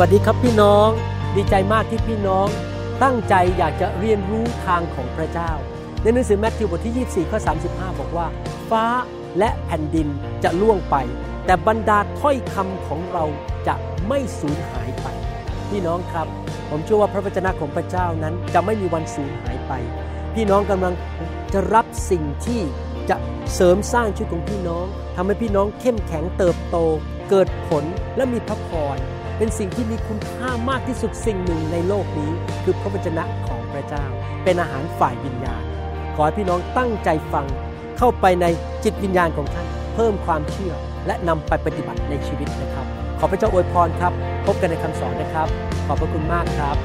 [0.00, 0.88] วัสดีครับพี่น้อง
[1.36, 2.46] ดีใจมากที่พี่น้อง
[3.02, 5.50] ตั้งใจอยากจะเรียนรู้ทางของพระเจ้า
[6.02, 7.38] ในหนังสือแมทธิวบทที่ 24ข้อ
[7.70, 8.26] 35 บอกว่า
[8.70, 8.84] ฟ้า
[9.38, 10.08] และแผ่นดิน
[10.44, 10.96] จะล่วงไป
[11.46, 13.24] แต่บรรดาถ้อยคำของเรา
[13.66, 13.74] จะ
[14.08, 15.06] ไม่สูญหายไป
[15.68, 16.26] พี่น้องครับ
[16.70, 19.72] ผมเชื่อว่าพระวจนะของพระเจ้านั้นจะไม่มีวันสูญหายไป
[20.34, 20.94] พี่น้องกำลัง
[21.52, 22.60] จะรับสิ่งที่
[23.10, 23.16] จะ
[23.54, 24.86] เสริมสร้างชีวิตของพี่น้อง
[25.16, 26.76] ทำให้พี่น้องเข้มแข็งเติบโต
[27.30, 27.84] เกิดผล
[28.16, 28.98] และมีพระพร
[29.38, 32.30] เป็นสิ่งที่มีคุณค่ามากที่สุดสิ่งหนึ่งในโลกนี้
[32.62, 34.04] คือพระวจนะของพระเจ้า
[34.44, 35.62] เป็นอาหารฝ่ายวิญญาณ
[36.14, 37.46] ขอให้พี่น้องตั้งใจฟัง
[37.98, 38.46] เข้าไปใน
[38.84, 40.74] จิตวิญญาณของท่าน เพิ่มความเชื่อ
[41.06, 42.86] และนำไปปฏิบัติในชีวิตนะครับ
[43.18, 44.12] ขอพระเจ้าอวยพรครับ
[44.46, 45.48] พบกันในคำสอนนะครับ
[45.86, 46.76] ขอบพระคุณมากครับ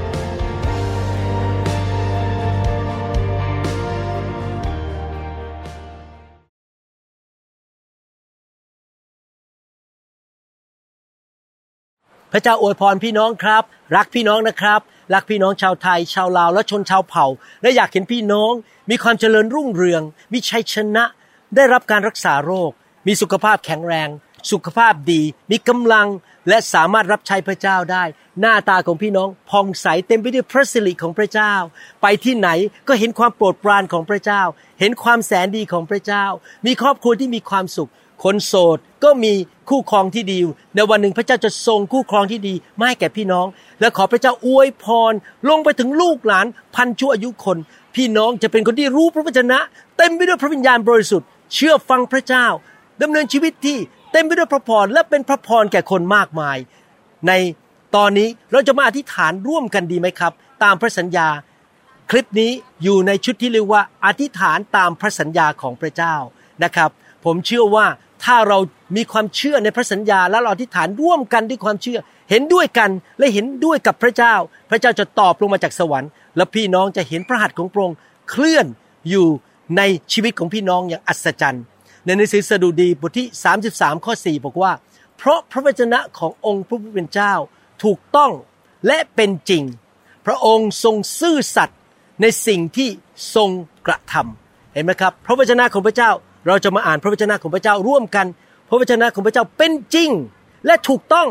[12.36, 13.62] พระเจ้าอวยพรพี่น้องครับ
[13.96, 14.80] รักพี่น้องนะครับ
[15.14, 17.26] รักพี่น้องชาวไทย ชาวลาวและชนชาวเผ่า
[17.62, 18.52] และอยากเห็นพี่น้อง
[18.90, 21.04] มีความเจริญรุ่งเรือง มีชัยชนะ
[21.56, 22.70] ได้รับการรักษาโรค
[23.06, 24.08] มีสุขภาพแข็งแรง
[24.52, 26.08] สุขภาพดี มีกำลัง
[26.48, 28.04] และสามารถรับใช้พระเจ้าได้
[28.40, 31.54] หน้าตาของพี่น้องผ่องใสเต็มไปด้วยพระสิริของพระเจ้า
[32.02, 32.48] ไปที่ไหน
[32.88, 34.42] ก็เห็นความโปรดปรานของพระเจ้า
[34.80, 36.24] เห็นความแสนดีของพระเจ้า
[36.66, 37.90] มีครอบครัวที่มีความสุข
[38.22, 39.32] คนโสดก็มี
[39.68, 40.38] คู่ครองที่ดี
[40.74, 43.46] ในวันหนึ่งพระเจ้าจะทรงคู่ครองที่ดีมาให้แก่พี่น้อง
[43.80, 45.12] และขอพระเจ้าอวยพร
[45.48, 47.58] ลงไปถึงลูกหลานพันชั่วอายุคน
[47.96, 49.58] พี่น้องจะเป็นคนที่รู้พระวจนะ
[49.96, 52.46] เต็มไปด้วยพระวิญญาณบริสุทธิ์ เชื่อฟังพระเจ้า
[53.02, 53.78] ดำเนินชีวิตที่
[54.12, 56.58] เต็มไปด้วยพระพรและเป็นพระพรแก่คนมากมาย
[57.26, 57.32] ใน
[57.96, 61.28] ตอนนี้เราจะมาอธิษฐานร่วมกันดีไหมครับ ตามพระสัญญา
[62.10, 66.14] คลิปนี้อยู่ในชุดที่เรียกว่าอธิษฐานตามพระสัญญาของพระเจ้า
[66.64, 66.90] นะครับ
[67.24, 67.86] ผมเชื่อว่า
[68.24, 68.58] ถ้าเรา
[68.96, 71.98] มีความเชื่อในพระสัญญาและเราอธิษฐานร่วมกันด้วยความเชื่อ
[72.30, 74.34] เห็นด้วยกันและเห็นด้วยกับพระเจ้า
[74.70, 77.96] พระเจ้าจะตอบลงมาจากสวรรค์ และพี่น้องจะเห็นพระหัตถ์ของพระองค์
[78.30, 78.66] เคลื่อน
[79.10, 79.26] อยู่
[79.76, 81.64] ในชีวิตของพี่น้องอย่างอัศจรรย์
[82.04, 83.26] ในหนังสือสดุดีบทที่
[83.66, 84.72] 33 ข้อ 4 บอกว่า
[85.16, 87.32] เพราะพระวจนะขององค์พระผู้เป็นเจ้า
[87.84, 88.32] ถูกต้อง
[88.86, 89.62] และเป็นจริง
[90.26, 91.78] พระองค์ทรงซื่อสัตย์
[92.22, 92.88] ในสิ่งที่
[93.34, 93.48] ทรง
[93.86, 96.10] กระทำเห็นไหมครับ พระวจนะของพระเจ้า
[96.46, 98.26] เราจะมาอ่านพระวจนะของพระเจ้าร่วมกัน
[98.68, 100.10] พระวจนะของพระเจ้าเป็นจริง
[100.66, 101.28] และถูกต้อง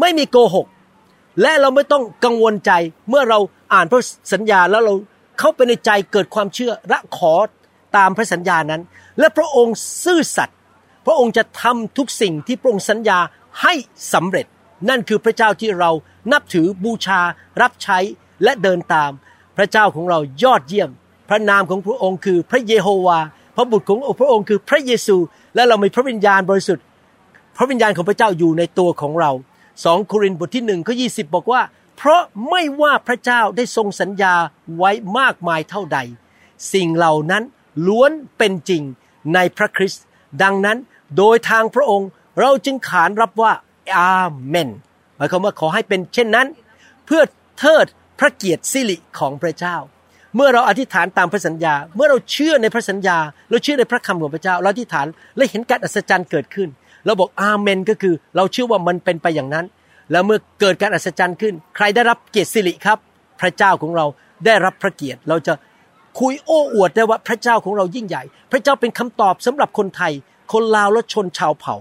[0.00, 0.66] ไม่มีโกหก
[1.42, 2.72] และเราไม่ต้องกังวลใจ
[3.08, 3.38] เมื่อเรา
[3.74, 4.94] อ่านพระสัญญาแล้วเรา
[5.38, 7.34] เข้าไปในใจเกิดความเชื่อและขอ
[7.96, 8.82] ตามพระสัญญานั้น
[9.18, 10.56] และพระองค์ซื่อสัตย์
[11.06, 13.18] พระองค์จะทำทุกสิ่งที่พระองค์สัญญา
[13.62, 13.74] ให้
[14.12, 14.46] สำเร็จ
[14.88, 15.90] นั่นคือพระเจ้าที่เรา
[16.32, 17.20] นับถือบูชา
[17.62, 17.98] รับใช้
[18.44, 19.10] และเดินตาม
[19.56, 20.90] พระเจ้าของเรายอดเยี่ยม
[21.28, 23.18] พระนามของพระองค์คือพระเยโฮวา
[23.56, 25.16] พระบุตรของพระองค์คือพระเยซู
[25.54, 26.84] และเรามีพระวิญญาณบริสุทธิ์
[27.56, 29.30] พระวิญญาณของพระเจ้าอยู่ในตัวของเรา
[29.84, 31.62] สองโครินธ์บทที่หนึ่งข้อยีบอกว่า
[31.96, 34.34] เพราะไม่ว่าพระเจ้าได้ทรงสัญญา
[34.76, 35.98] ไว้มากมายเท่าใด
[36.72, 37.42] สิ่งเหล่านั้น
[37.86, 38.82] ล้วนเป็นจริง
[39.34, 40.04] ในพระคริสต์
[40.42, 40.78] ดังนั้น
[41.16, 42.08] โดยทางพระองค์
[42.40, 43.52] เราจึงขานรับว่า
[43.96, 44.16] อา
[44.46, 44.68] เมน
[45.16, 46.46] หมายความว่าขอให้เป็นเช่นนั้น
[47.06, 47.22] เพื่อ
[47.58, 47.86] เทิด
[48.18, 49.76] พระเกียรติสิริของพระเจ้า
[50.34, 53.18] เมื่อเราอธิษฐานตามพระสัญญา เมื่อเราเชื่อในพระสัญญา
[53.50, 55.06] เราเชื่อในพระคำของพระเจ้า เราอธิษฐาน
[55.36, 56.68] และเห็นการอัศจรรย์เกิดขึ้น
[57.04, 59.66] เราบอกอาเมนก็คือ เราเชื่อว่ามันเป็นไปอย่างนั้น
[60.12, 62.98] แล้วเมื่อเกิดการอัศจรรย์ขึ้น ใครได้รับเกียรติสิริครับ
[63.40, 64.06] พระเจ้าของเรา
[64.46, 65.52] ได้รับพระเกียรติ เราจะ
[66.18, 68.22] คุยโอ้อวดได้ว่าพระเจ้าของเรายิ่งใหญ่
[68.52, 70.12] พระเจ้าเป็นคำตอบสำหรับคนไทย
[70.52, 71.76] คนลาวและชนชาวเผ่า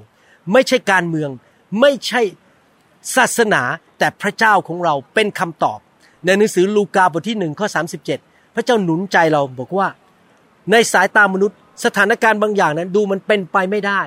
[0.52, 1.30] ไม่ใช่การเมือง
[1.82, 2.22] ไม่ใช่
[3.16, 3.62] ศาสนา
[4.00, 5.80] แต่พระเจ้าของเราเป็นคำตอบ
[6.26, 7.82] ในหนังสือลูกาบทที่หนึ่งข้อสา
[8.56, 9.88] พระเจ้าหนุนใจเราบอกว่า
[10.72, 14.02] ในสายตามนุษย์ สถานการณ์บางอย่างนั้น ดูมันเป็นไปไม่ได้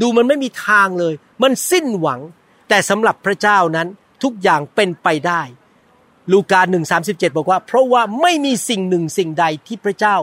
[0.00, 2.20] ดูมันไม่มีทางเลย มันสิ้นหวัง
[2.68, 3.88] แต่สำหรับพระเจ้านั้น
[4.22, 5.42] ทุกอย่างเป็นไปได้
[6.32, 10.16] ลูกาหนึ่งสาสิบเจ็ดบอกว่า เพราะว่าไม่มีสิ่งหนึ่งสิ่งใดที่พระเจ้า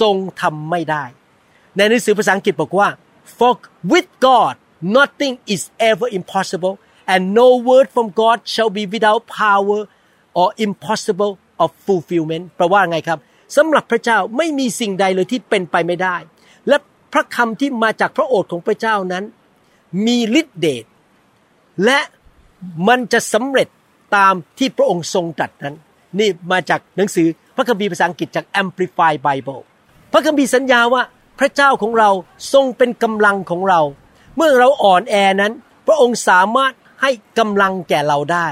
[0.00, 1.04] ทรงทำไม่ได้
[1.76, 2.88] ในหนังสือภาษาอังกฤษบอกว่า
[3.38, 3.52] for
[3.92, 4.54] with God
[4.98, 6.74] nothing is ever impossible
[7.12, 9.80] and no word from God shall be without power
[10.40, 11.32] or impossible
[11.62, 13.18] of fulfillment แปลว่าไงครับ
[13.56, 16.16] สำหรับพระเจ้าไม่มีสิ่งใดเลยที่เป็นไปไม่ได้
[16.68, 16.76] และ
[17.12, 19.24] พระคำที่มาจากพระโอษฐ์ของพระเจ้านั้น
[20.06, 20.84] มีฤทธิเดช
[21.84, 21.98] และ
[22.88, 23.68] มันจะสำเร็จ
[24.16, 25.76] ตามที่พระองค์ทรงตรัสนั้น
[26.18, 29.62] นี่มาจากหนังสือพระคัมภีร์ภาษาอังกฤษจาก Amplified Bible
[30.12, 31.02] พระคัมภีร์สัญญาว่า
[31.38, 32.10] พระเจ้าของเรา
[32.52, 33.80] ทรงเป็นกำลังของเรา
[34.36, 35.52] เมื่อเราอ่อนแอนั้น
[35.86, 36.72] พระองค์สามารถ
[37.02, 38.48] ให้กำลังแก่เราได้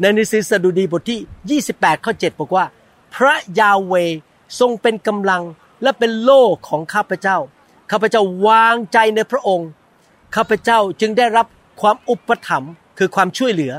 [0.00, 2.64] ในหนังสือสดุดีบทที่ 28 ข้อ 7 บอกว่า
[3.14, 3.94] พระยาเว
[4.60, 5.42] ทรงเป็นกำลัง
[5.82, 7.36] และเป็นโล่ของข้าพเจ้า
[7.90, 9.68] ข้าพเจ้าวางใจในพระองค์
[10.36, 11.46] ข้าพเจ้าจึงได้รับ
[11.80, 13.72] ความอุปถัมภ์คือความช่วยเหลือ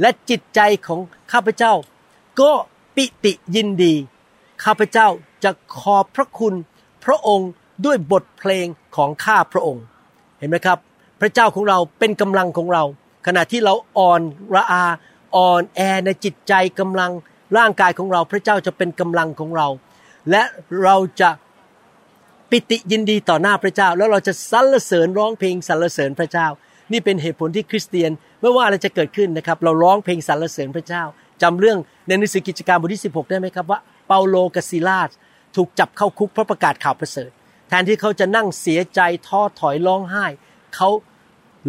[0.00, 1.00] และจิตใจของ
[1.32, 1.72] ข้าพเจ้า
[2.40, 2.52] ก็
[2.94, 3.94] ปิติยินดี
[4.64, 5.08] ข้าพเจ้า
[5.44, 6.54] จะขอบพระคุณ
[7.04, 7.50] พระองค์
[7.84, 8.66] ด้วยบทเพลง
[8.96, 9.84] ของข้าพระองค์
[10.38, 10.78] เห็นไหมครับ
[11.20, 12.82] พระเจ้าของเราเป็นกำลังของเรา
[13.26, 14.20] ขณะที่เราอ่อน
[14.54, 14.84] ระอา
[15.36, 17.10] อ่อนแอในจิตใจกำลัง
[17.56, 19.68] ร่างกายของเรา พระเจ้าจะเป็นกำลังของเรา
[20.30, 20.42] และ
[20.82, 21.30] เราจะ
[22.50, 26.46] ปิติยินดีต่อหน้าพระเจ้า แล้วเราจะสรรเสริญร้องเพลงสรรเสริญพระเจ้า
[26.92, 28.10] นี่เป็นเหตุผลที่คริสเตียน
[28.40, 31.02] ไม่ว่าอะไรจะเกิดขึ้นนะครับ เราร้องเพลงสรรเสริญพระเจ้า
[31.42, 35.10] จำเรื่องในหนังสือกิจการบทที่ 16 ได้ไหมครับว่าเปาโลกับซิลาส
[35.56, 37.30] ถูกจับเข้าคุกเพราะประกาศข่าวประเสริฐ
[37.68, 40.26] แทนที่เขาจะนั่งเสียใจท้อถอยร้องไห้
[40.74, 40.88] เขา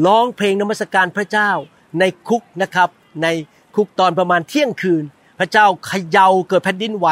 [0.06, 1.51] ร้องเพลงนมัสการพระเจ้า
[2.00, 2.90] ในคุกนะครับ
[3.24, 3.28] ใน
[3.75, 5.04] คุกตอนประมาณเที่ยงคืน
[5.40, 7.08] พระเจ้าเขย่าเกิดแผ่นดินไหว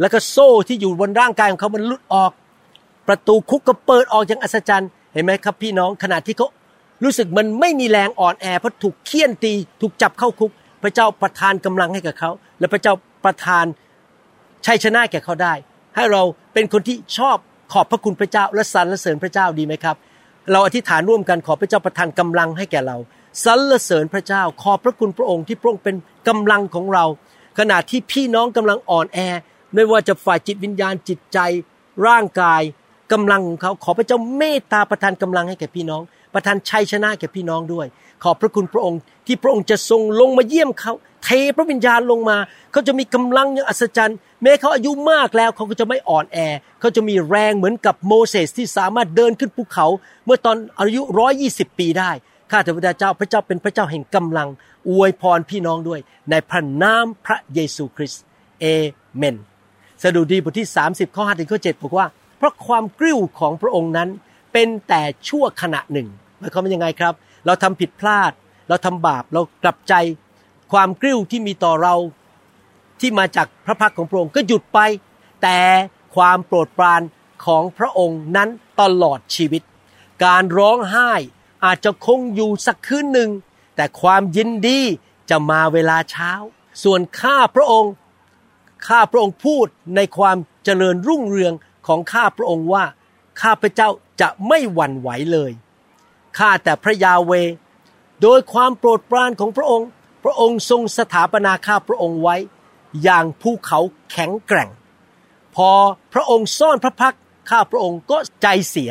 [0.00, 2.32] แล้วก็โซ่ที่อยู่บนร่างกายของเขามันลุดออก
[3.08, 6.48] ประตูคุกก็เปิดออกอย่างอัศจรรย์ เห็นไหมครับพี่น้องขณะที่เขา
[7.04, 10.50] รู้สึกมันไม่มีแรงอ่อนแอเพราะถูกเคี่ยนตี ถูกจับเข้าคุก
[10.82, 12.92] พระเจ้าประทานกำลังให้กับเขา และพระเจ้า
[13.24, 13.64] ประทาน
[14.66, 15.54] ชัยชนะแก่เขาได้
[15.96, 16.22] ให้เรา
[16.54, 17.36] เป็นคนที่ชอบ
[17.72, 19.96] ขอบพระคุณพระเจ้า และสรรเสริญพระเจ้าดีไหมครับ
[20.52, 22.96] เราอธิษฐานร่วมกันขอพระเจ้าประทานกำลังให้แก่เรา
[23.44, 25.96] สรรเสริญพระเจ้า ขอบพระคุณพระองค์ที่พระองค์เป็น
[26.28, 27.04] กำลังของเรา
[27.58, 29.18] ขณะที่พี่น้องกำลังอ่อนแอ
[29.74, 31.38] ไม่ว่าจะฝ่ายจิตวิญญาณจิตใจ
[32.06, 32.62] ร่างกาย
[33.12, 36.02] กำลังของเขาขอพระเจ้าเมตตาประทานกำลังให้แก่พี่น้อง
[36.34, 37.86] ประทานชัยชนะแก่พี่น้องด้วย
[38.22, 40.92] ขอบพระคุณพระองค์ที่พระองค์จะทรงลงมาเยี่ยมเขา
[41.24, 42.36] เทพระวิญญาณลงมา
[42.72, 46.38] เขาจะมีกำลังอย่างอัศจรรย์ แม้เขาอายุมากแล้วเขาก็จะไม่อ่อนแอ
[46.80, 49.86] เขาจะมีแรงเหมือนกับโมเสสที่สามารถเดินขึ้นภูเขา
[50.24, 52.10] เมื่อตอนอายุร้อยี่สิบปีได้
[52.50, 54.48] ข้าแต่พระเจ้าพระเจ้าเป็นพระเจ้าแห่งกำลัง
[54.88, 56.00] อวยพรพี่น้องด้วย
[56.30, 58.22] ในพระนามพระเยซูคริสต์
[58.60, 58.66] เอ
[59.16, 59.36] เมน
[60.02, 62.06] สดุดีบทที่ 30 ข้อ5ถึงข้อ7บอกว่า
[62.36, 64.08] เพราะความกริ้วของพระองค์นั้น
[64.52, 66.08] เป็นแต่ชั่วขณะหนึ่ง
[66.38, 67.14] หมายความว่ายังไงครับ
[67.46, 68.32] เราทำผิดพลาด
[68.68, 69.94] เราทำบาปเรากลับใจ
[70.72, 71.94] ความกริ้วที่มีต่อเรา
[73.00, 74.78] ที่มาจากพระพักของพระองค์ก็หยุดไป
[75.42, 75.58] แต่
[76.14, 77.02] ความโปรดปราน
[77.46, 78.48] ของพระองค์นั้น
[78.80, 79.62] ตลอดชีวิต
[80.24, 81.12] การร้องไห้
[81.64, 83.30] อาจจะคงอยู่สักคืนหนึ่ง
[83.76, 84.80] แต่ความยินดี
[85.30, 86.32] จะมาเวลาเช้า
[86.82, 87.92] ส่วนข้าพระองค์
[88.88, 89.66] ข้าพระองค์พูด
[89.96, 91.54] ในความเจริญรุ่งเรือง
[91.86, 92.84] ของข้าพระองค์ว่า
[93.42, 93.88] ข้าพระเจ้า
[94.20, 95.52] จะไม่หวั่นไหวเลย
[96.38, 97.32] ข้าแต่พระยาเว
[98.22, 99.88] โดยความโปรดปรานของพระองค์
[100.24, 102.36] พระองค์ทรงสถาปนาข้าพระองค์ไว้
[103.02, 103.78] อย่างภูเขา
[104.10, 104.70] แข็งแกร่ง
[105.56, 105.70] พอ
[106.14, 107.14] พระองค์ซ่อนพระพัก
[107.50, 108.90] ข้าพระองค์ก็ใจเสีย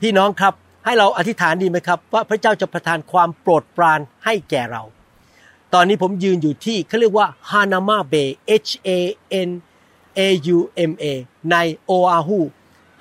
[0.00, 0.54] พี่น้องครับ
[0.84, 4.82] ให้เราอธิษฐานดีไหมครับ ว่าพระเจ้าจะประทานความโปรดปรานให้แก่เรา
[5.74, 8.36] ตอนนี้ผมยืนอยู่ที่เขาเรียกว่าฮานามาเบย์
[8.66, 8.90] H A
[9.48, 9.50] N
[10.18, 10.20] A
[10.56, 10.58] U
[10.90, 11.04] M A
[11.50, 12.38] ในโออาฮู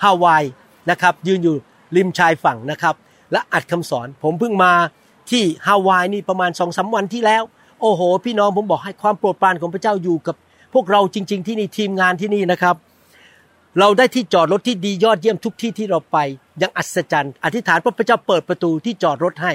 [0.04, 0.44] ฮาวาย
[0.90, 1.56] นะครับ ยืนอยู่
[1.96, 2.96] ริมชายฝั่งนะครับ
[3.32, 4.72] และอัดคำสอน ผมเพิ่งมา
[5.30, 7.44] ที่ฮาวายนี่ประมาณสองสาวันที่แล้ว
[7.82, 10.36] โอ้โห พี่น้องผมบอกให้ความโปรดปรานของพระเจ้าอยู่กับ
[10.74, 12.76] พวกเราจริง ๆ ที่นี่ทีมงานที่นี่นะครับ
[13.80, 16.18] เราได้ที่จอดรถที่ดียอดเยี่ยมทุกที่ที่เราไป
[16.62, 19.54] ยังอัศจรรย์ อธิษฐานพระเจ้าเปิดประตูที่จอดรถให้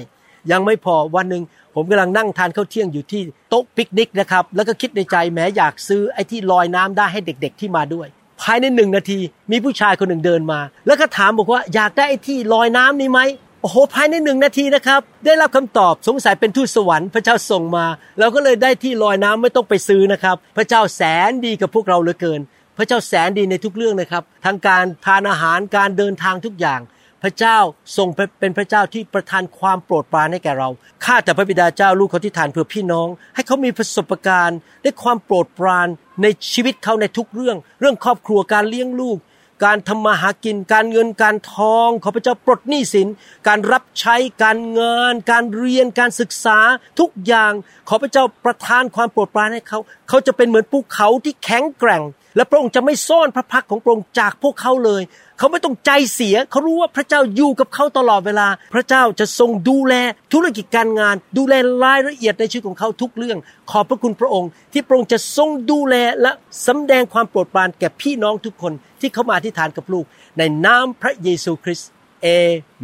[0.51, 1.43] ยังไม่พอวันหนึ่ง
[1.75, 8.09] ผมกำลังนั่งทานข้าวเที่ยงอยู่ที่โต๊ะปิกนิกนะครับแล้วก็คิดในใจแม้อยากซื้อไอ้ที่ลอยน้ำได้ให้เด็ก ๆที่มาด้วย
[8.43, 9.19] ภายในหนึ่งนาที
[9.51, 13.21] มีผู้ชายคนหนึ่งเดินมา แล้วก็ถามบอกว่าอยากได้ไอ้ที่ลอยน้ำนี้ไหม
[13.63, 17.87] โอ้โหภายในหนึ่งนาทีนะครับได้รับคำตอบสงสัยเป็นทูตสวรรค์พระเจ้าส่งมา
[18.19, 22.41] เราก็เลยได้ที่ลอยน้ำไม่ต้องไปซื้อนะครับ พระเจ้าแสนดีกับพวกเราเหลือเกิน
[22.79, 26.81] พระเจ้าแสนดีในทุกเรื่องนะครับ ทั้งการทานอาหารการเดินทางทุกอย่าง
[27.23, 27.59] พระเจ้า
[27.97, 28.09] ทรง
[28.39, 30.69] เป็นพระเจ้าที่ประทานความโปรดปรานให้แก่เรา
[31.05, 35.89] ข้าแต่พระบิดาเจ้าลูกเขาที่ฐานเพื่อพี่น้อง ให้เขามีประสบการณ์ได้ความโปรดปราน
[36.23, 39.19] ในชีวิตเขาในทุกเรื่อง เรื่องครอบครัวการเลี้ยงลูก
[39.65, 43.09] การทำมาหากิน การเงินการทองขอพระเจ้าปลดหนี้สิน
[43.49, 46.59] การรับใช้การงาน การเรียนการศึกษา
[47.01, 47.53] ทุกอย่าง
[47.89, 52.03] ขอพระเจ้าประทานความโปรดปรานให้เขา เขาจะเป็นเหมือนภูเขาที่แข็งแกร่ง
[52.37, 55.03] และพระองค์จะไม่ซ่อนพระพักของพระองค์จากพวกเขาเลย
[55.39, 59.95] เขาไม่ต้องใจเสีย เขารู้ว่าพระเจ้าอยู่กับเขาตลอดเวลา พระเจ้าจะทรงดูแล
[60.33, 63.39] ธุรกิจการงาน ดูแลรายละเอียดในชีวิตของเขาทุกเรื่อง
[63.71, 66.33] ขอบพระคุณพระองค์ ที่พระองค์จะทรงดูแลและ
[66.67, 70.05] สำแดงความโปรดปรานแก่พี่น้องทุกคนที่เขามาที่ฐานกับลูก
[70.39, 71.91] ในนามพระเยซูคริสต์
[72.23, 72.27] เอ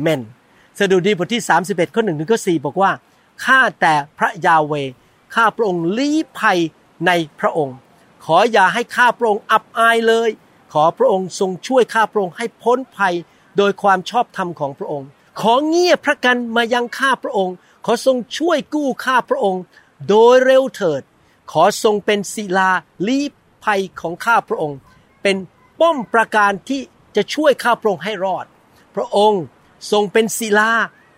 [0.00, 0.21] เมน
[0.79, 2.91] สดุดีบทที่ 31ข้อหนึ่งถึงข้อสี่บอกว่า
[3.45, 4.75] ข้าแต่พระยาเว
[5.35, 6.59] ข้าพระองค์ลี้ภัย
[7.07, 7.11] ใน
[7.41, 7.76] พระองค์
[8.26, 10.30] ขออย่าให้ข้าพระองค์อับอายเลย
[10.73, 13.14] ขอพระองค์ทรงช่วยข้าพระองค์ให้พ้นภัย
[13.56, 15.09] โดยความชอบธรรมของพระองค์
[15.40, 17.54] ขอเงียบพระกันมายังข้าพระองค์
[17.85, 19.62] ขอทรงช่วยกู้ข้าพระองค์
[20.09, 21.02] โดยเร็วเถิด
[21.52, 22.71] ขอทรงเป็นศิลา
[23.09, 23.21] ลี
[23.64, 24.78] ภัยของข้าพระองค์
[25.23, 25.37] เป็น
[25.80, 26.80] ป้อมประการที่
[27.16, 28.47] จะช่วยข้าพระองค์ให้รอด
[28.95, 29.42] พระองค์
[29.92, 30.71] ทรงเป็นศิลา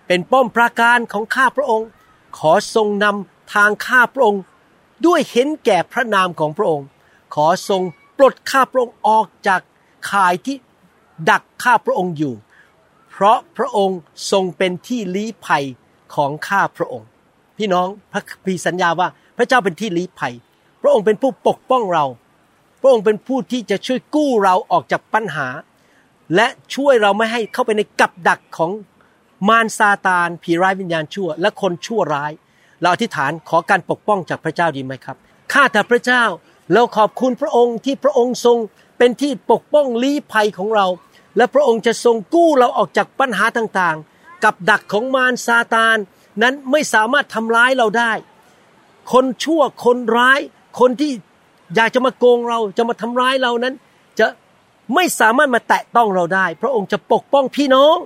[0.06, 1.88] เป็นป้อมปราการของข้าพระองค์
[2.38, 4.42] ขอทรงนำทางข้าพระองค์
[5.06, 6.86] ด้วยเห็นแก่พระนามของพระองค์
[7.34, 7.82] ขอทรง
[8.16, 9.60] ปลดข้าพระองค์ออกจาก
[10.10, 10.56] ข่ายที่
[11.30, 12.34] ดักข้าพระองค์อยู่
[13.10, 13.98] เพราะพระองค์
[14.30, 15.64] ทรงเป็นที่ลี้ภัย
[16.14, 17.08] ของข้าพระองค์
[17.58, 20.34] พี่น้องพระพีสัญญาว่าพระเจ้าเป็นที่ลี้ภัย
[20.82, 22.04] พระองค์เป็นผู้ปกป้องเรา
[22.80, 25.48] พระองค์เป็นผู้ที่จะช่วยกู้เราออกจากปัญหา
[26.36, 28.70] และช่วยเราไม่ให้เข้าไปในกับดักของ
[29.48, 32.32] มารซาตานผีร้ายวิญญาณชั่ว และคนชั่วร้าย
[32.80, 35.16] เราอธิษฐานขอการปกป้องจากพระเจ้าดีไหมครับ
[35.52, 36.22] ข้าแต่พระเจ้า
[36.72, 38.56] เราขอบคุณพระองค์ที่พระองค์ทรง
[38.98, 40.86] เป็นที่ปกป้องลี้ภัยของเรา
[41.36, 45.96] และพระองค์จะทรงกู้เราออกจากปัญหาต่างๆ กับดักของมารซาตาน
[46.42, 48.12] นั้นไม่สามารถทำร้ายเราได้
[49.12, 50.40] คนชั่วคนร้าย
[50.80, 51.10] คนที่
[51.74, 53.74] อยากจะมาโกงเราจะมาทำร้ายเรานั้น
[54.18, 54.26] จะ
[54.94, 57.96] ไม่สามารถมาแตะต้องเราได้ พระองค์จะปกป้องพี่น้อง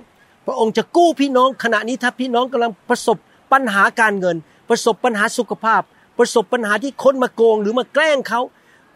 [0.45, 3.17] พระองค์จะกู้พี่น้องขณะนี้ถ้าพี่น้องกำลังประสบ
[3.51, 4.37] ปัญหาการเงิน
[4.69, 5.81] ประสบปัญหาสุขภาพ
[6.17, 8.41] ประสบปัญหาที่คนมาโกงหรือมาแกล้งเขา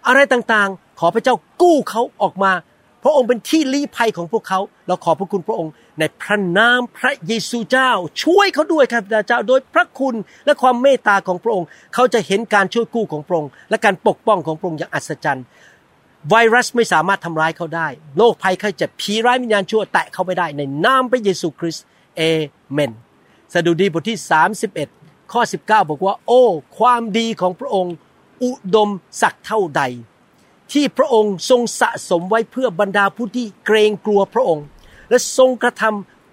[0.07, 2.53] อะไรต่างๆ ขอพระเจ้ากู้เขาออกมา
[3.03, 7.91] พระองค์เป็นที่ลี้ภัยของพวกเขา เราขอพระคุณพระองค์ ในพระนามพระเยซูเจ้า
[8.24, 15.45] ช่วยเขาด้วยครับพระเจ้า โดยพระคุณและความเมตตาของพระองค์ เขาจะเห็นการช่วยกู้ของพระองค์และการปกป้องของพระองค์อย่างอัศจรรย์
[16.29, 21.86] ไวรัสไม่สามารถทำร้ายเขาได้ โรคภัยไข้เจ็บผีร้ายวิญญาณชั่วแตะเขาไม่ได้ในนามพระเยซูคริสต์
[22.17, 22.21] เอ
[22.71, 22.91] เมน
[23.53, 24.19] สดุดีบทที่
[24.65, 26.43] 31 ข้อ 19 บอกว่า โอ้
[26.77, 27.93] ความดีของพระองค์
[28.43, 28.89] อุดม
[29.22, 29.81] สักเท่าใด
[30.72, 34.65] ที่พระองค์ทรงสะสมไว้เพื่อบรรดาผู้ที่เกรงกลัวพระองค์
[35.10, 35.84] และทรงกระท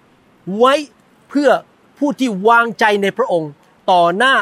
[0.03, 0.73] ำไว้
[1.29, 1.49] เพื่อ
[1.97, 3.51] ผู้ที่วางใจในพระองค์
[3.91, 4.33] ต่อหน้า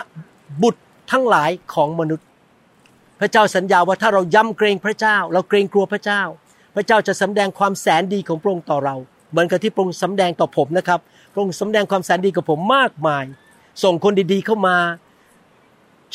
[0.61, 0.81] บุตร
[1.11, 2.27] ทั้งหลายของมนุษย์
[3.19, 6.21] พระเจ้าสัญญาว่าถ้าเรายำเกรงพระเจ้า เราเกรงกลัวพระเจ้า
[6.75, 8.95] พระเจ้าจะสำแดงความแสนดีของพระองค์ต่อเรา
[9.31, 10.99] เหมือนกับที่พระองค์สำแดงต่อผมนะครับ
[11.33, 13.23] พระองค์สำแดงความแสนดีกับผมมากมาย
[13.83, 14.77] ส่งคนดีๆเข้ามา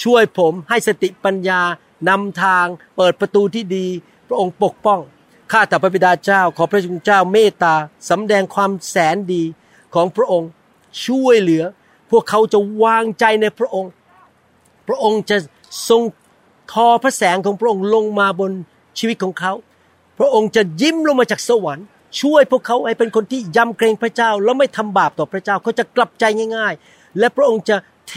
[0.02, 1.60] ช่วยผมให้สติปัญญา
[2.08, 3.86] นำทาง เปิดประตูที่ดี
[4.28, 5.00] พระองค์ปกป้อง
[5.52, 7.74] ข้าแต่พระบิดาเจ้า ขอพระคุณเจ้าเมตตา
[8.10, 9.42] สำแดงความแสนดี
[9.94, 10.50] ของพระองค์
[11.06, 11.64] ช่วยเหลือ
[12.10, 13.92] พวกเขาจะวางใจในพระองค์
[14.88, 15.36] พระองค์จะ
[15.88, 16.02] ทรง
[16.72, 18.52] ทอพระแสงของพระองค์ลงมาบน
[18.98, 19.52] ชีวิตของเขา
[20.18, 21.86] พระองค์จะยิ้มลงมาจากสวรรค์
[22.20, 26.24] ช่วยพวกเขาให้เป็นคนที่ยำเกรงพระเจ้า แล้วไม่ทำบาปต่อพระเจ้าเขาจะกลับใจ
[26.56, 27.76] ง่ายๆ และพระองค์จะ
[28.08, 28.14] เท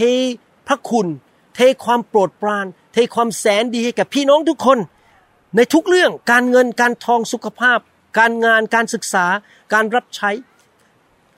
[0.67, 1.07] พระคุณ
[1.55, 4.79] เทความโปรดปราน เทความแสนดีให้กับพี่น้องทุกคน
[5.55, 7.79] ในทุกเรื่องการเงินการทองสุขภาพ
[8.19, 9.25] การงานการศึกษา
[9.73, 10.31] การรับใช้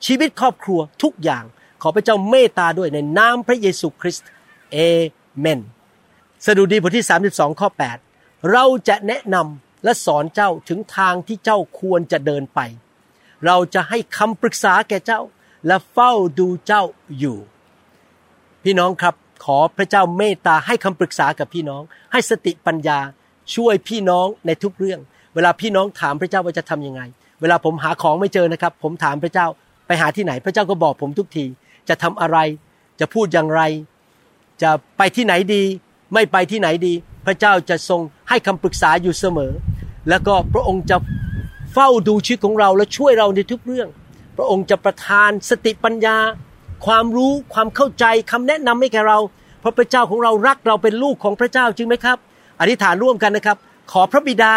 [0.05, 1.43] ชีวิตครอบครัวทุกอย่าง
[1.81, 4.29] ขอพระเจ้าเมตตาด้วยในนามพระเยซูคริสต์
[4.71, 4.77] เอ
[5.39, 5.59] เมน
[6.45, 7.69] สดุดีบทที่ 32 ข้อ
[8.09, 12.59] 8 เราจะแนะนำและสอนเจ้าถึงทางที่เจ้าควรจะเดินไป
[13.45, 15.21] เราจะให้คำปรึกษาแก่เจ้า
[15.67, 16.83] และเฝ้าดูเจ้า
[17.19, 17.37] อยู่
[18.63, 19.15] พี่น้องครับ
[19.45, 22.99] ขอพระเจ้าเมตตาให้คำปรึกษากับพี่น้อง ให้สติปัญญา
[23.55, 24.99] ช่วยพี่น้องในทุกเรื่อง
[25.33, 27.01] เวลาพี่น้องถามพระเจ้าว่าจะทํำยังไง
[27.41, 29.47] เวลาผมหาของไม่เจอนะครับ ผมถามพระเจ้า
[29.87, 31.45] ไปหาที่ไหน พระเจ้าก็บอกผมทุกที
[31.89, 32.37] จะทำอะไร
[32.99, 33.61] จะพูดอย่างไร
[34.61, 35.63] จะไปที่ไหนดี
[36.13, 36.93] ไม่ไปที่ไหนดี
[37.25, 39.53] พระเจ้าจะทรงให้คำปรึกษาอยู่เสมอ
[40.09, 40.97] แล้วก็พระองค์จะ
[41.73, 43.87] เฝ้าดูชีวิตของเราและช่วยเราในทุกเรื่อง
[44.37, 46.17] พระองค์จะประทานสติปัญญา
[46.85, 49.19] ความรู้ความเข้าใจคำแนะนำให้แก่เรา
[49.59, 52.17] เพราะพระเจ้าของเรารักเราเป็นลูกของพระเจ้าจริงไหมครับ
[52.59, 53.57] อธิษฐานร่วมกันนะครับ
[53.91, 54.51] ขอพระบิดา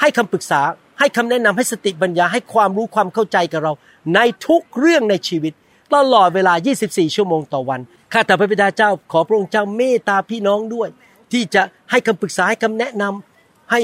[0.00, 0.60] ให้คำปรึกษา
[0.98, 3.72] ให้คำแนะนำให้สติปัญญา ให้ความรู้ความเข้าใจกับเรา
[4.14, 5.52] ในทุกเรื่องในชีวิต
[5.94, 6.54] ตลอดเวลา
[6.84, 7.80] 24 ชั่วโมงต่อวัน
[8.12, 10.88] ข้าแต่พระบิดาเจ้า ขอพระองค์เจ้าเมตตาพี่น้องด้วย
[11.32, 13.80] ที่จะให้คำปรึกษาให้คำแนะนำให้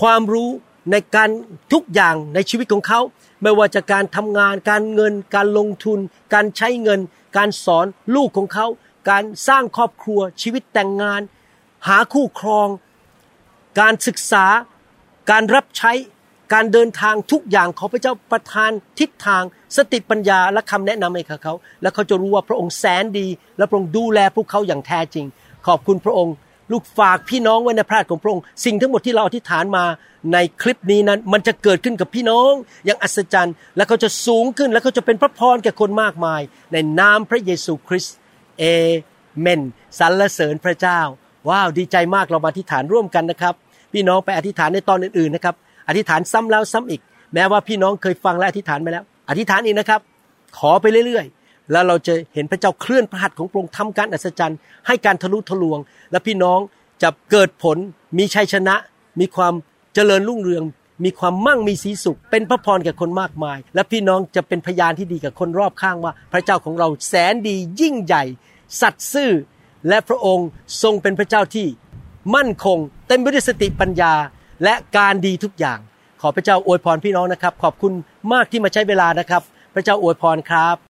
[0.00, 0.50] ความรู้
[0.90, 1.30] ในการ
[1.72, 3.00] ทุกอย่างในชีวิตของเขา
[3.42, 5.98] ไม่ว่าจะการทำงาน การเงิน การลงทุน
[6.34, 7.00] การใช้เงิน
[7.36, 8.66] การสอนลูกของเขา
[9.10, 11.20] การสร้างครอบครัว ชีวิตแต่งงาน
[11.88, 12.68] หาคู่ครอง
[13.80, 14.46] การศึกษา
[15.30, 15.92] การรับใช้
[16.54, 19.42] การเดินทางทุกอย่างขอพระเจ้าประทานทิศทาง
[19.76, 23.26] สติปัญญาและคำแนะนำให้เขา และเขาจะรู้ว่าพระองค์แสนดี
[23.58, 25.26] และพระองค์ดูแลพวกเขาอย่างแท้จริง
[25.66, 26.34] ขอบคุณพระองค์
[26.72, 29.84] ลูกฝากพี่น้องไว้ในพระหัตถ์ของพระองค์สิ่งทั้งหมดที่เราอธิษฐานมา
[30.32, 32.52] ในคลิปนี้นั้น มันจะเกิดขึ้นกับพี่น้อง
[32.86, 36.40] อย่างอัศจรรย์ และเขาจะสูงขึ้นและเขาจะเป็นพระพรแก่คนมากมาย
[36.72, 38.14] ในนามพระเยซูคริสต์
[38.58, 38.64] เอ
[39.40, 39.60] เมน
[39.98, 41.00] สรรเสริญพระเจ้า
[41.48, 43.54] ว้าวดีใจมากเรามาอธิษฐานร่วมกันนะครับ
[43.92, 45.54] พี่น้องไปอธิษฐานในตอนอื่นๆนะครับ
[45.88, 47.00] อธิษฐานซ้ำแล้วซ้ำอีก
[47.34, 50.00] แม้ว่าพี่น้องเคยฟังและอธิษฐานไปแล้ว อธิษฐานอีกนะครับ
[50.58, 51.37] ขอไปเรื่อยๆ
[51.72, 55.78] แล้วเราจะเห็นพระเจ้าเคลื่อนพระหัตถ์ของพระองค์ทำการอัศจรรย์ ให้การทะลุทะลวง
[56.10, 56.58] และพี่น้อง
[57.02, 57.76] จะเกิดผล
[58.18, 58.74] มีชัยชนะ
[59.20, 59.54] มีความ
[59.94, 60.64] เจริญรุ่งเรือง
[61.04, 68.24] มีความมั่งมีสีสุข เป็นพระพรแก่คนมากมาย และพี่น้องจะเป็นพยานที่ดีกับคนรอบข้างว่า พระเจ้าของเราแสนดียิ่งใหญ่
[68.80, 69.30] สัตย์ซื่อ
[69.88, 70.48] และพระองค์
[70.82, 71.66] ทรงเป็นพระเจ้าที่
[72.34, 74.12] มั่นคง เต็มไปด้วยสติปัญญา
[74.64, 75.78] และการดีทุกอย่าง
[76.20, 77.92] ขอพระเจ้าอวยพรพี่น้องนะครับ ขอบคุณ
[78.32, 79.42] มากที่มาใช้เวลานะครับ
[79.74, 80.87] พระเจ้าอวยพรครับ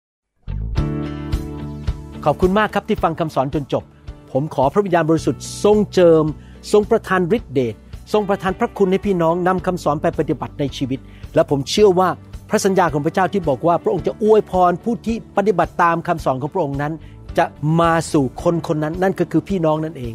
[2.25, 3.85] ขอบคุณมากครับที่ฟังคำสอนจนจบ
[4.33, 6.25] ผมขอพระวิญญาณบริสุทธิ์ทรงเจิม
[6.73, 7.75] ทรงประทานฤทธิเดช
[8.13, 11.01] ทรงประทานพระคุณให้พี่น้องนำคำสอนไปปฏิบัติในชีวิต
[11.35, 12.09] และผมเชื่อว่า
[12.51, 16.93] พระสัญญาของพระเจ้าที่บอกว่า พระองค์จะอวยพรผู้ที่ปฏิบัติตามคำสอนของพระองค์นั้น
[17.39, 17.45] จะ
[17.81, 20.15] มาสู่คนคนนั้น นั่นก็คือพี่น้องนั่นเอง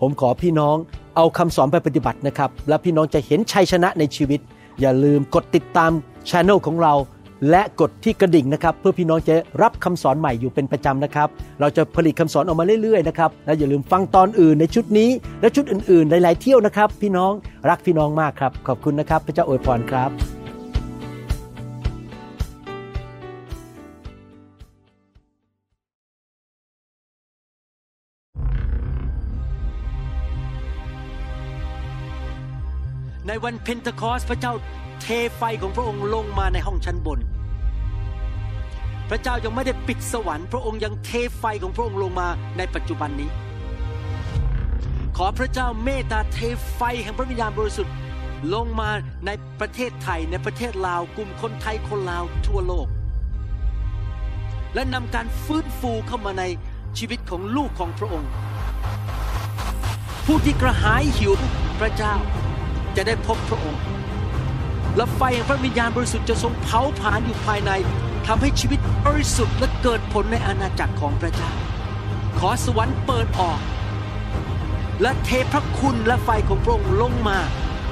[0.00, 0.76] ผมขอพี่น้อง
[1.16, 4.40] เอาคำสอนไปปฏิบัตินะครับ และพี่น้องจะเห็นชัยชนะในชีวิต
[4.80, 5.90] อย่าลืมกดติดตาม
[6.30, 6.94] ช anel ของเรา
[7.50, 11.28] และกดที่กระดิ่งนะครับ เพื่อพี่น้องจะรับคำสอนใหม่อยู่เป็นประจำนะครับ
[11.60, 17.32] เราจะผลิตคำสอนออกมาเรื่อยๆนะครับและอย่าลืมฟังตอนอื่นในชุดนี้ และชุดอื่นๆหลายๆเที่ยวนะครับ พี่น้อง
[17.68, 20.12] รักพี่น้องมากครับ ขอบคุณนะครับ พระเจ้าอวยพรครับ
[33.28, 34.52] ในวันเพนทคอสพระเจ้า
[35.02, 37.18] เทไฟของพระองค์ลงมาในห้องชั้นบน
[39.08, 42.28] พระเจ้ายังไม่ได้ปิดสวรรค์ พระองค์ยังเทไฟของพระองค์ลงมา
[42.58, 43.30] ในปัจจุบันนี้
[45.16, 46.38] ขอพระเจ้าเมตตาเท
[46.74, 47.94] ไฟแห่งพระวิญญาณบริสุทธิ์
[48.54, 48.90] ลงมา
[49.26, 49.30] ใน
[49.60, 52.86] ประเทศไทยในประเทศลาวกลุ่มคนไทยคนลาวทั่วโลก
[54.74, 56.44] และนำการฟื้นฟูเข้ามาใน
[56.98, 58.30] ชีวิตของลูกของพระองค์
[60.26, 61.32] ผู้ที่กระหายหิว
[61.80, 62.14] พระเจ้า
[62.96, 63.80] จะได้พบพระองค์
[64.96, 67.70] และไฟแห่งพระวิญญาณบริสุทธิ์จะทรงเผาผลาญอยู่ภายใน
[68.26, 71.50] ทำให้ชีวิตบริสุทธิ์และเกิดผลในอาณาจักรของพระเจ้า
[72.38, 73.60] ขอสวรรค์เปิดออก
[75.02, 77.38] และเทพระคุณและไฟของพระองค์ลงมา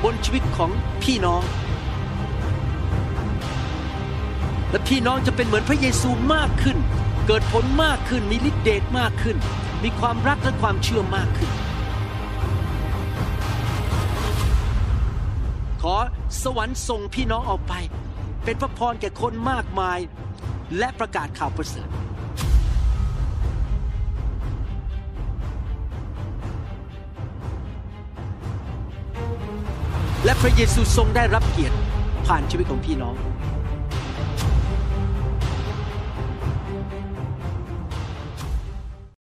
[0.03, 0.71] บนชีวิตของ
[1.03, 1.43] พี่น้อง
[4.71, 6.79] และพี่น้องจะเป็นเหมือนพระเยซูมากขึ้น
[7.27, 9.37] เกิดผลมากขึ้นมีฤทธิเดชมากขึ้น
[9.83, 11.51] มีความรักและความเชื่อมากขึ้น
[15.83, 15.97] ขอ
[16.43, 17.75] สวรรค์ส่งพี่น้องออกไป
[18.45, 19.99] เป็นพระพรแก่คนมากมาย
[20.79, 21.89] และประกาศข่าวประเสริฐ
[30.25, 31.77] และพระเยซูทรงได้รับเกียรติ
[32.27, 33.15] ผ่านชีวิตของพี่น้อง